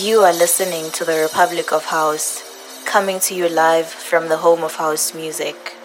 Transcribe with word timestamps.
You 0.00 0.20
are 0.20 0.32
listening 0.32 0.92
to 0.92 1.04
the 1.04 1.18
Republic 1.18 1.72
of 1.72 1.86
House, 1.86 2.44
coming 2.84 3.18
to 3.18 3.34
you 3.34 3.48
live 3.48 3.88
from 3.88 4.28
the 4.28 4.36
home 4.36 4.62
of 4.62 4.76
house 4.76 5.12
music. 5.12 5.77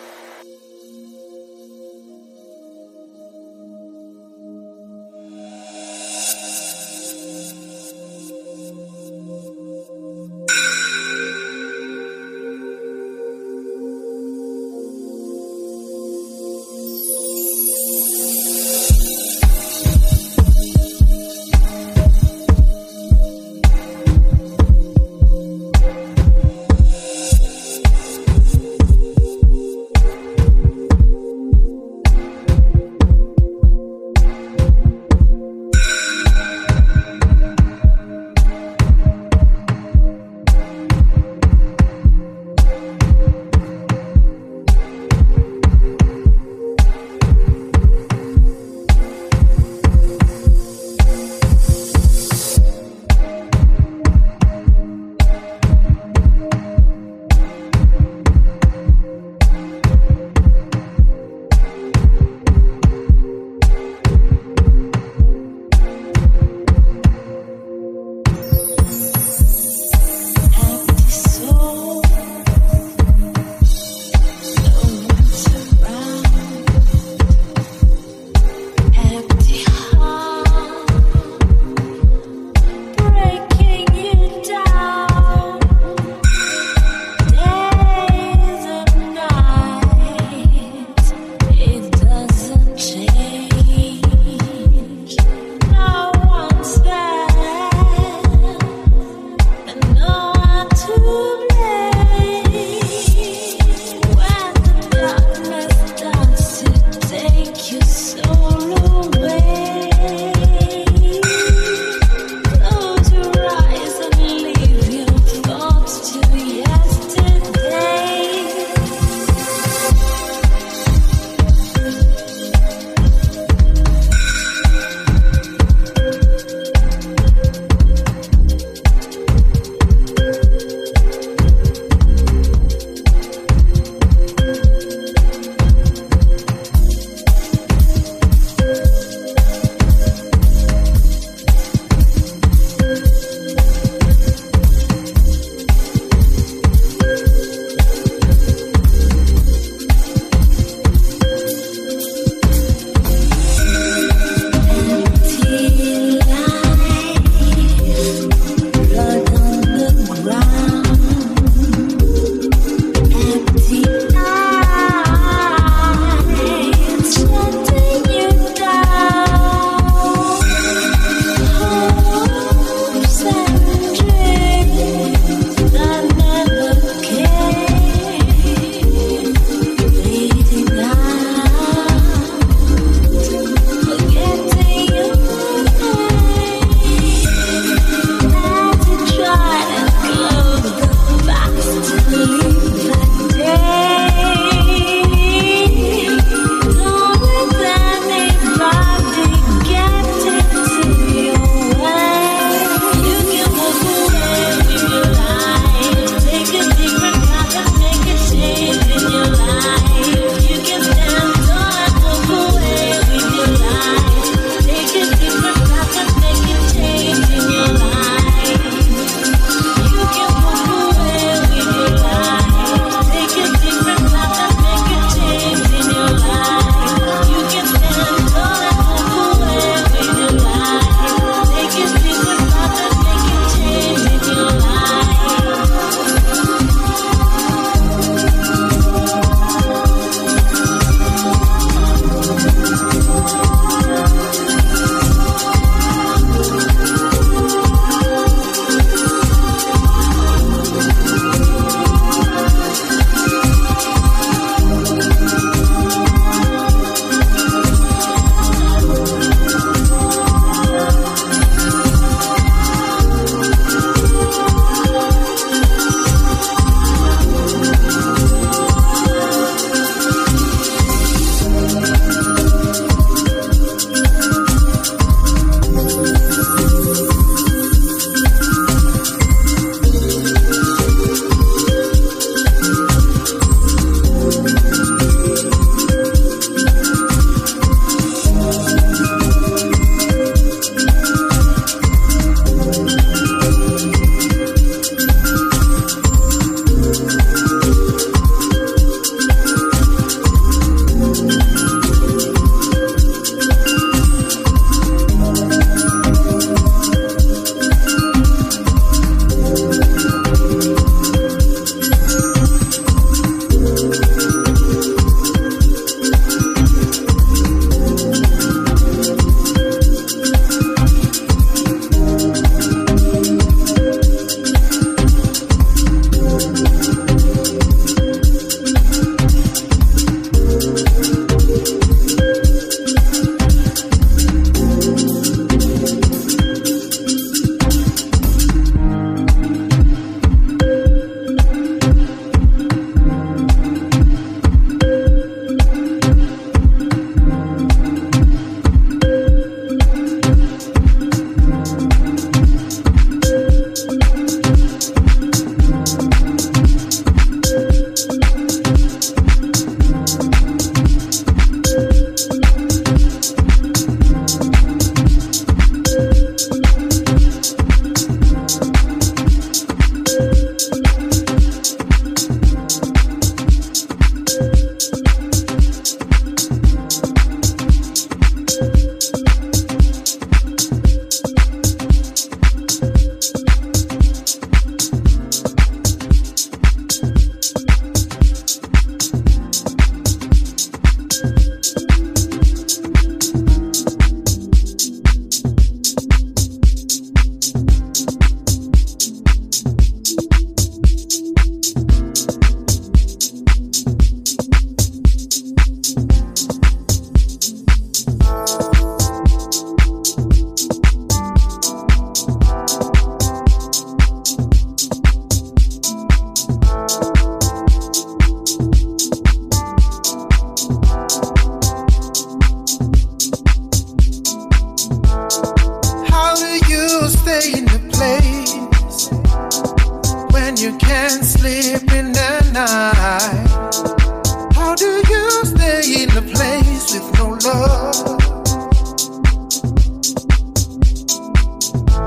with 436.93 437.17
no 437.17 437.29
love. 437.29 438.19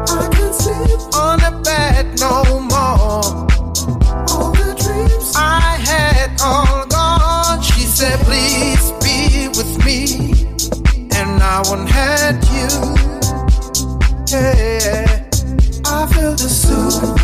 I 0.09 0.29
can't 0.33 0.55
sleep 0.55 1.15
on 1.15 1.41
a 1.41 1.61
bed 1.63 2.21
no 2.21 2.61
more. 2.61 3.25
All 4.31 4.53
the 4.53 4.75
dreams 4.81 5.33
I 5.35 5.77
had 5.91 6.41
all 6.41 6.87
gone. 6.87 7.63
She 7.63 7.81
said, 7.81 8.21
Please 8.21 8.93
be 9.03 9.49
with 9.49 9.85
me, 9.85 10.47
and 11.17 11.43
I 11.43 11.63
won't 11.69 11.91
hurt 11.91 12.45
you. 12.55 12.71
Yeah, 14.31 15.29
I 15.85 16.07
feel 16.13 16.33
the 16.33 16.49
soon. 16.49 17.16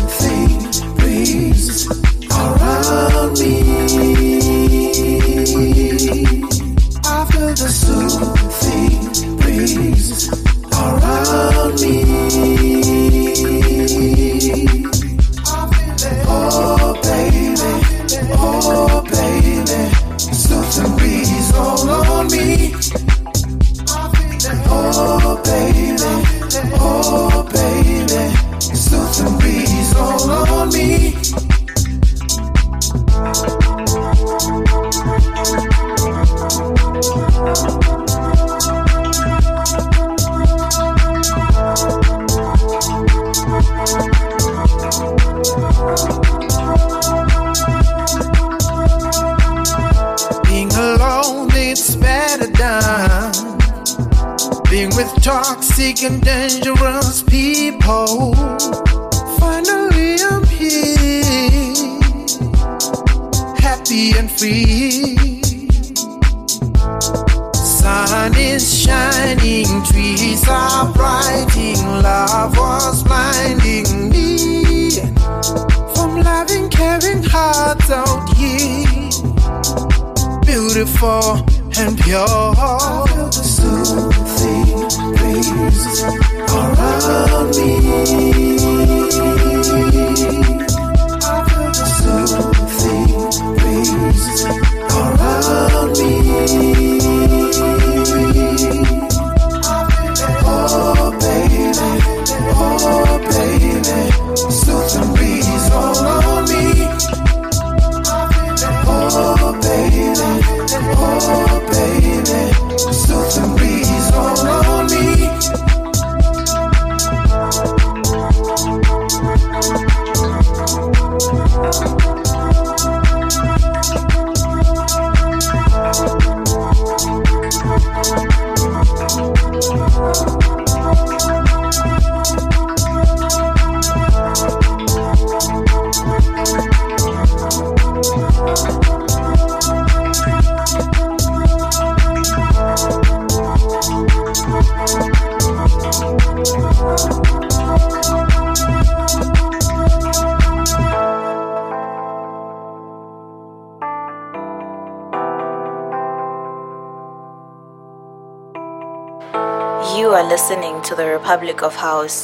Republic 161.23 161.63
of 161.63 161.73
House, 161.73 162.21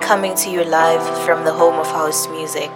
coming 0.00 0.34
to 0.34 0.48
you 0.48 0.64
live 0.64 1.04
from 1.26 1.44
the 1.44 1.52
home 1.52 1.78
of 1.78 1.86
house 1.86 2.26
music. 2.28 2.70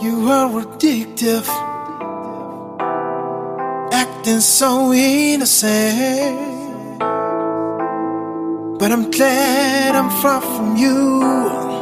You 0.00 0.30
are 0.30 0.48
addictive, 0.62 1.48
acting 3.92 4.38
so 4.38 4.92
innocent. 4.92 6.38
But 8.78 8.92
I'm 8.92 9.10
glad 9.10 9.96
I'm 9.96 10.10
far 10.22 10.40
from 10.40 10.76
you. 10.76 11.75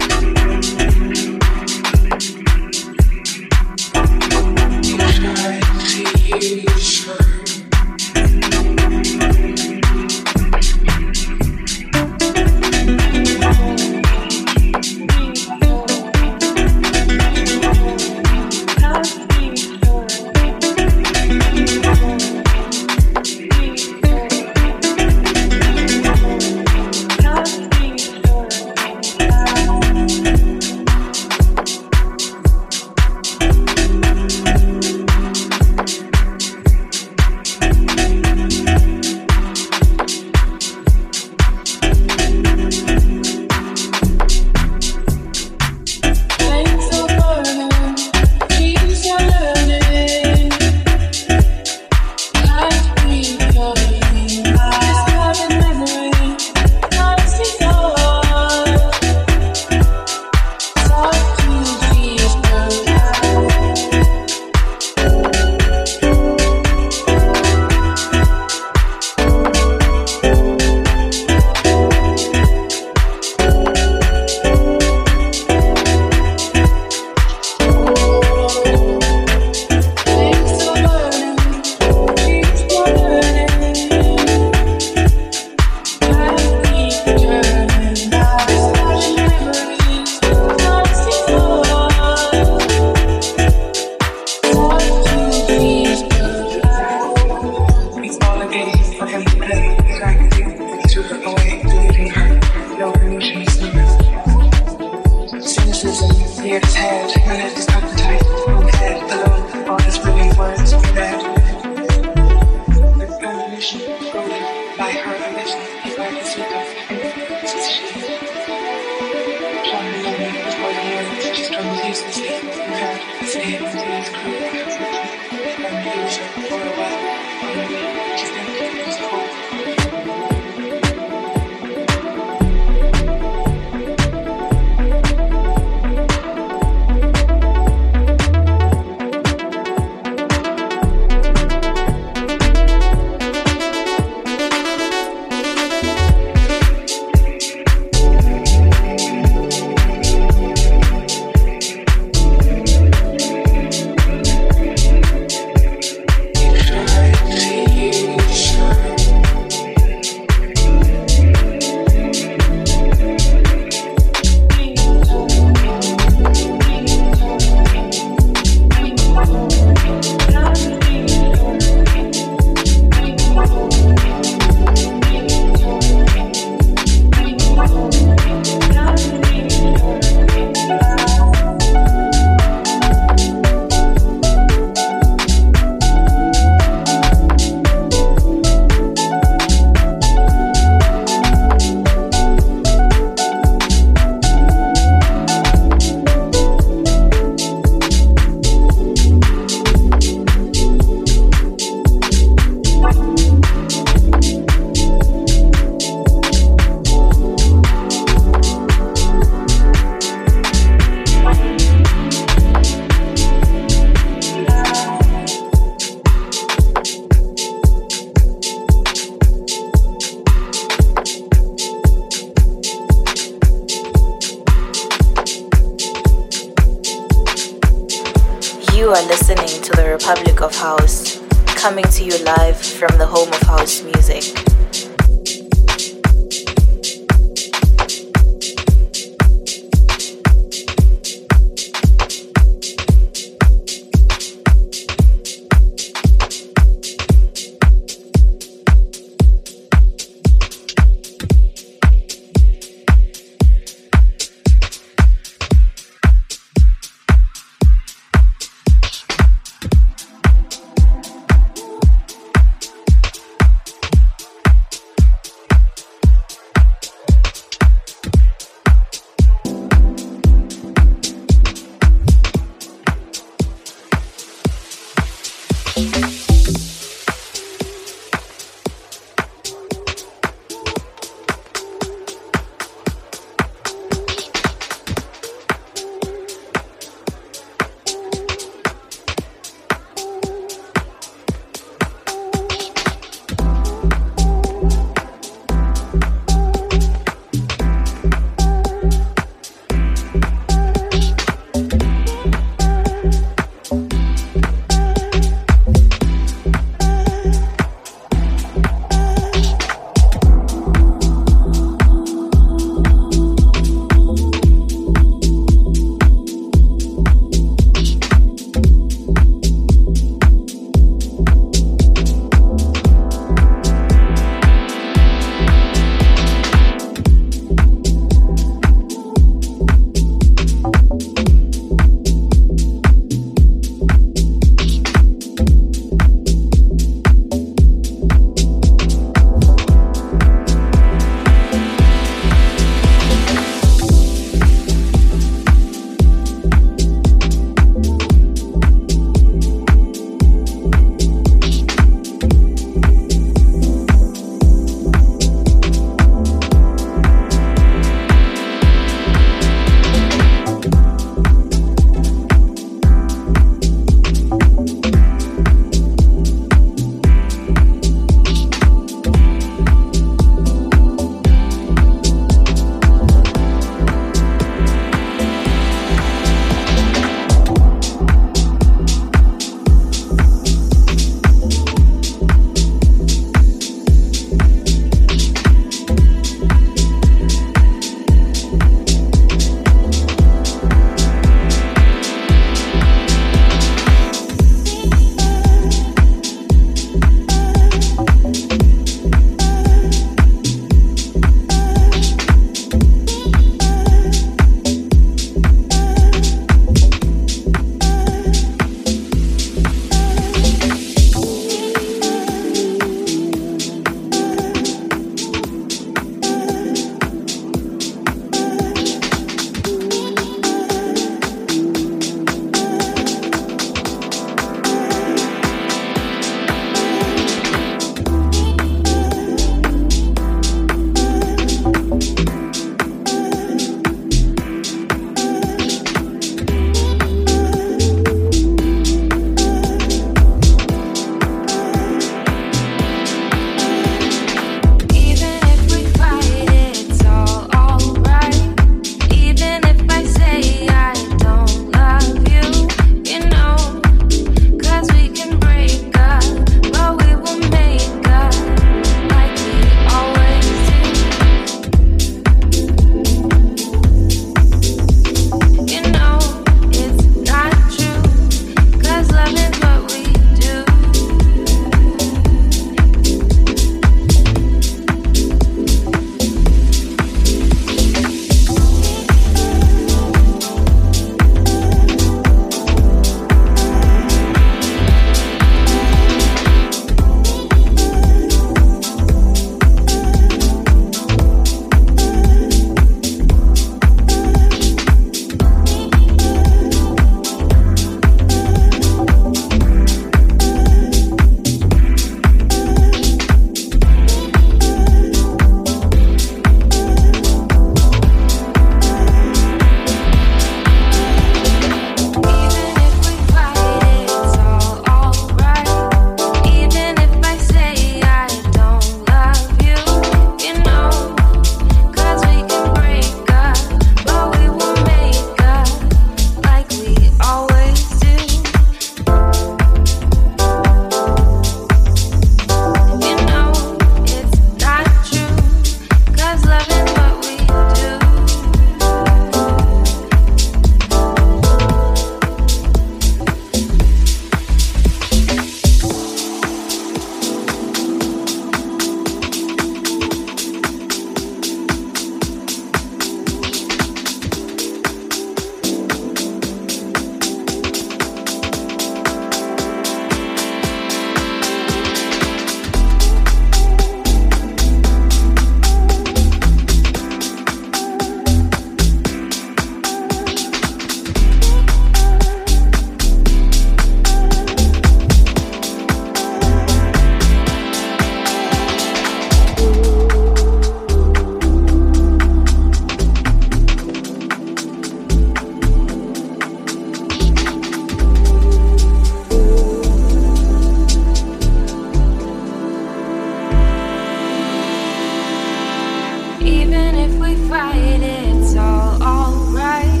if 596.98 597.12
we 597.18 597.34
fight, 597.48 598.00
it's 598.02 598.56
all 598.56 599.02
alright. 599.02 600.00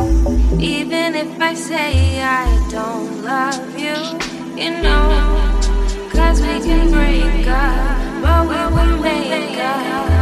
Even 0.60 1.14
if 1.14 1.40
I 1.40 1.54
say 1.54 2.20
I 2.20 2.46
don't 2.70 3.22
love 3.22 3.78
you, 3.78 3.96
you 4.60 4.70
know. 4.82 5.58
Cause 6.12 6.40
we 6.40 6.58
can 6.60 6.90
break 6.90 7.46
up, 7.46 8.22
but 8.22 8.42
we 8.50 8.60
will 8.74 8.98
make 9.02 9.58
up. 9.58 10.17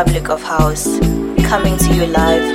Republic 0.00 0.30
of 0.30 0.42
House, 0.42 0.98
coming 1.46 1.76
to 1.76 1.94
you 1.94 2.06
live 2.06 2.49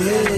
Jesus. 0.00 0.29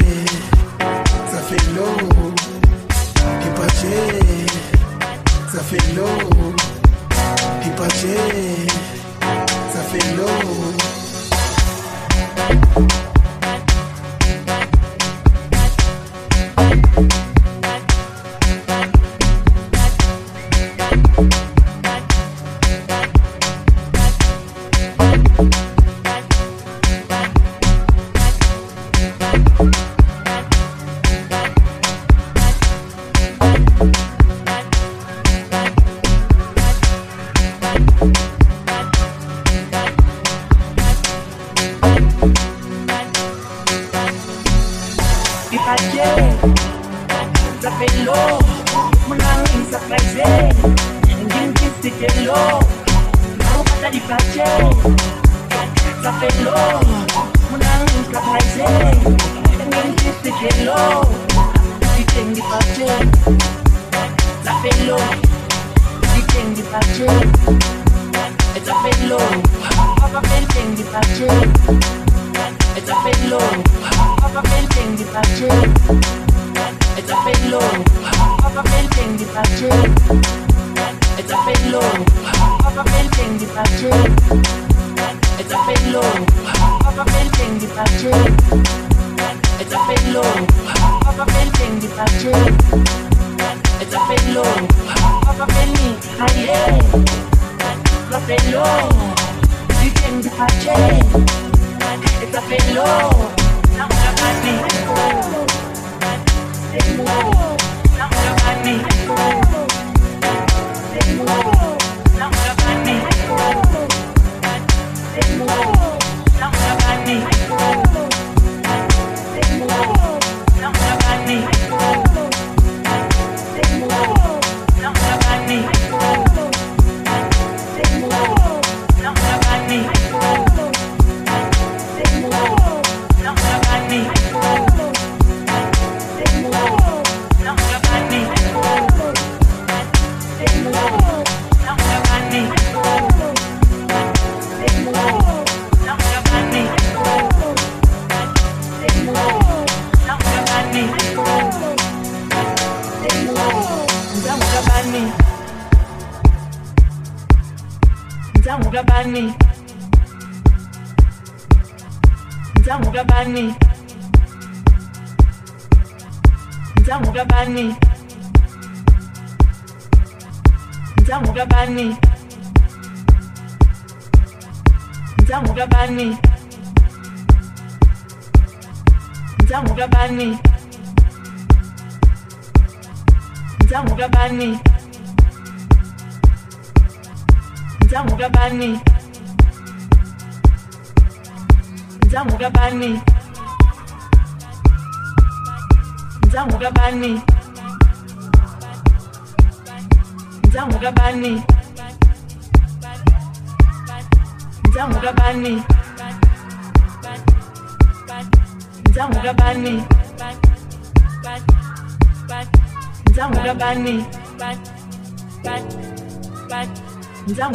Pipache, 217.33 217.49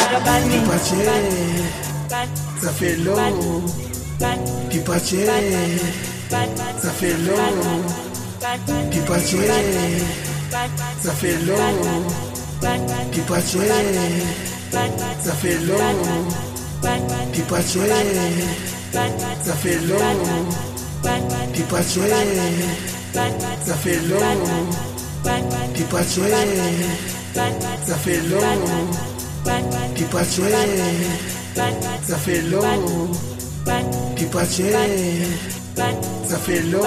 ça 2.61 2.69
fait 2.71 2.95
l'eau. 2.97 3.15
Pipache, 4.69 5.13
ça 6.81 6.89
fait 6.89 7.13
l'eau. 7.13 7.35
Pipache, 8.89 9.35
ça 11.03 11.11
fait 11.11 11.37
l'eau. 11.45 11.55
Pipache, 13.11 13.57
ça 15.23 15.33
fait 15.33 15.57
l'eau. 15.59 15.77
Pipache, 17.31 17.77
ça 19.43 19.53
fait 19.53 19.79
l'eau. 19.79 19.99
Pipache, 21.53 21.99
ça 23.65 23.73
fait 23.75 23.99
l'eau. 24.07 24.21
Pipache, 25.73 26.19
ça 27.85 27.95
fait 27.95 28.21
l'eau. 28.21 28.37
Ti 29.95 30.03
change, 30.03 30.51
ça 32.05 32.17
fait 32.17 32.41
long. 32.41 32.59
People 34.15 34.41
change, 34.41 35.21
ça 36.27 36.37
fait 36.37 36.61
long. 36.63 36.83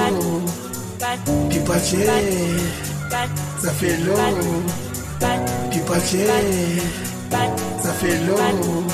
People 1.48 1.74
change, 1.74 2.60
ça 3.62 3.70
fait 3.72 3.96
long. 4.04 4.14
People 5.70 5.94
change, 5.94 6.82
ça 7.82 7.92
fait 7.94 8.18
long. 8.26 8.86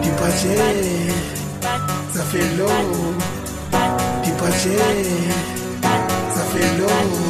People 0.00 0.30
change, 0.30 1.12
ça 2.14 2.22
fait 2.22 2.48
long. 2.56 3.16
People 4.22 4.52
change, 4.62 5.10
ça 6.34 6.42
fait 6.52 6.78
long. 6.78 7.29